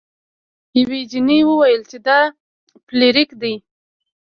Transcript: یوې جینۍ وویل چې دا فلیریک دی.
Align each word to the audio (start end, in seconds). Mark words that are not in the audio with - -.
یوې 0.79 0.99
جینۍ 1.09 1.39
وویل 1.45 1.81
چې 1.89 1.97
دا 2.07 2.19
فلیریک 2.85 3.29
دی. 3.41 3.53